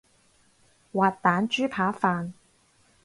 [0.93, 2.31] 滑蛋豬扒飯